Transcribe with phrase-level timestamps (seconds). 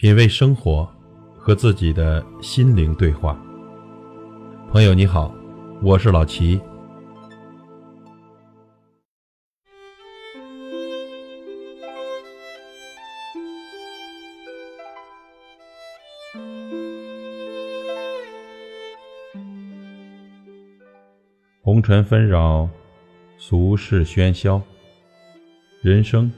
[0.00, 0.90] 品味生活，
[1.36, 3.38] 和自己的心灵对话。
[4.70, 5.30] 朋友你好，
[5.82, 6.58] 我是老齐。
[21.60, 22.66] 红尘纷扰，
[23.36, 24.62] 俗世喧嚣，
[25.82, 26.32] 人生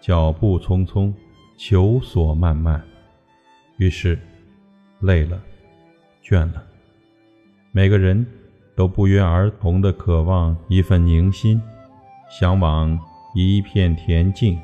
[0.00, 1.12] 脚步匆匆，
[1.56, 2.80] 求索漫漫。
[3.80, 4.18] 于是，
[5.00, 5.42] 累了，
[6.22, 6.62] 倦了，
[7.72, 8.26] 每个人
[8.76, 11.58] 都不约而同的渴望一份宁心，
[12.28, 13.00] 向往
[13.34, 14.60] 一片恬静。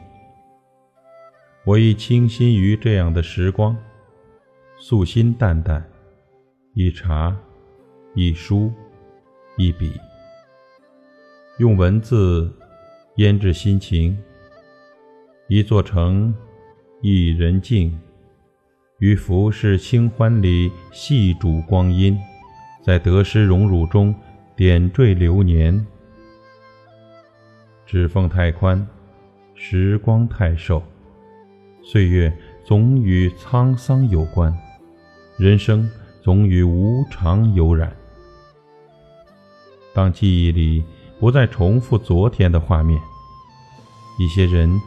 [1.64, 3.74] 我亦倾心于这样的时光，
[4.76, 5.82] 素心淡淡，
[6.74, 7.34] 一茶，
[8.14, 8.70] 一书，
[9.56, 9.98] 一笔，
[11.58, 12.54] 用文字
[13.14, 14.14] 腌制心情，
[15.48, 16.34] 一座城，
[17.00, 17.98] 一人静。
[18.98, 22.18] 于浮世清欢里细煮光阴，
[22.82, 24.14] 在得失荣辱中
[24.56, 25.86] 点缀流年。
[27.84, 28.86] 指缝太宽，
[29.54, 30.82] 时光太瘦，
[31.84, 34.56] 岁月总与沧桑有关，
[35.36, 35.88] 人生
[36.22, 37.94] 总与无常有染。
[39.92, 40.82] 当记忆里
[41.20, 42.98] 不再重复昨天的画面，
[44.18, 44.80] 一些人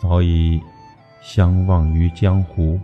[0.00, 0.60] 早已
[1.22, 2.80] 相忘于江湖。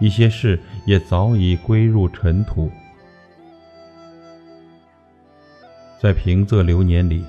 [0.00, 2.70] 一些事也早已归入尘土，
[6.00, 7.24] 在平仄流年里，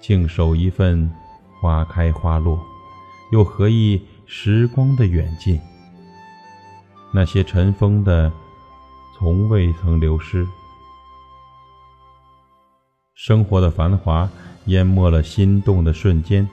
[0.00, 1.10] 静守一份
[1.60, 2.58] 花开花落，
[3.32, 5.60] 又何意时光的远近？
[7.12, 8.32] 那些尘封的，
[9.16, 10.46] 从未曾流失。
[13.14, 14.30] 生活的繁华
[14.66, 16.48] 淹没了心动的瞬间，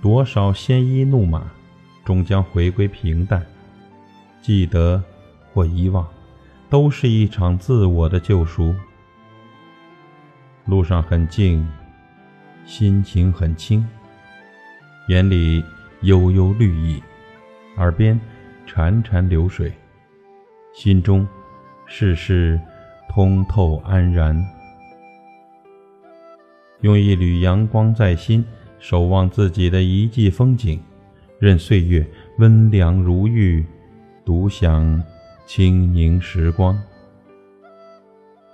[0.00, 1.50] 多少鲜衣怒马，
[2.04, 3.44] 终将回归平淡。
[4.44, 5.02] 记得
[5.54, 6.06] 或遗忘，
[6.68, 8.74] 都是一场自我的救赎。
[10.66, 11.66] 路上很静，
[12.66, 13.82] 心情很轻，
[15.08, 15.64] 眼里
[16.02, 17.02] 悠悠绿意，
[17.78, 18.20] 耳边
[18.66, 19.72] 潺潺流水，
[20.74, 21.26] 心中
[21.86, 22.60] 事事
[23.08, 24.38] 通透安然。
[26.82, 28.44] 用一缕阳光在心，
[28.78, 30.78] 守望自己的一季风景，
[31.38, 32.06] 任岁月
[32.40, 33.64] 温凉如玉。
[34.24, 35.02] 独享
[35.44, 36.80] 清宁时光，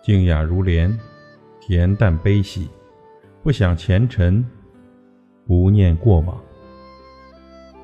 [0.03, 0.99] 静雅如莲，
[1.61, 2.69] 恬淡悲喜，
[3.41, 4.45] 不想前尘，
[5.47, 6.37] 不念过往。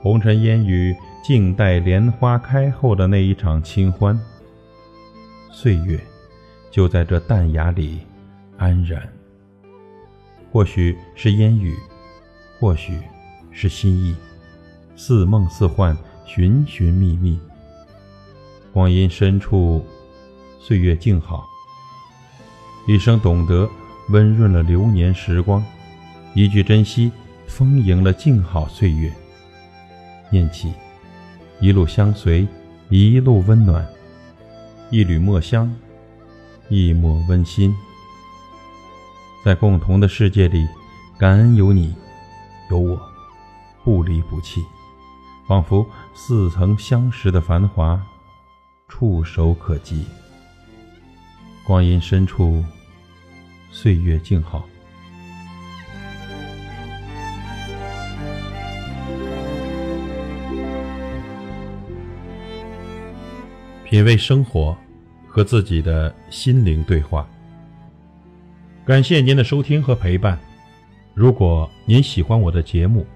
[0.03, 4.19] 红尘烟雨，静待莲花开后的那一场清欢。
[5.53, 5.97] 岁月
[6.73, 8.01] 就在这淡雅里
[8.57, 9.01] 安然。
[10.51, 11.77] 或许是烟雨，
[12.59, 12.99] 或许
[13.53, 14.17] 是心意，
[14.97, 17.39] 似梦似幻，寻寻觅觅。
[18.77, 19.83] 光阴深处，
[20.61, 21.49] 岁月静好。
[22.87, 23.67] 一生懂得，
[24.11, 25.63] 温润了流年时光；
[26.35, 27.11] 一句珍惜，
[27.47, 29.11] 丰盈了静好岁月。
[30.29, 30.75] 念起，
[31.59, 32.47] 一路相随，
[32.91, 33.83] 一路温暖。
[34.91, 35.75] 一缕墨香，
[36.69, 37.75] 一抹温馨。
[39.43, 40.69] 在共同的世界里，
[41.17, 41.95] 感恩有你，
[42.71, 43.01] 有我，
[43.83, 44.63] 不离不弃，
[45.49, 47.99] 仿佛似曾相识的繁华。
[48.89, 50.05] 触手可及，
[51.67, 52.65] 光阴深处，
[53.71, 54.67] 岁月静好。
[63.85, 64.77] 品味生活，
[65.27, 67.29] 和自己的心灵对话。
[68.85, 70.39] 感谢您的收听和陪伴。
[71.13, 73.07] 如果您喜欢我的节目，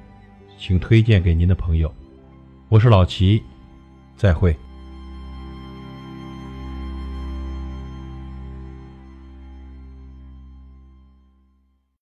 [0.59, 1.93] 请推荐给您的朋友。
[2.69, 3.43] 我是老齐，
[4.17, 4.57] 再会。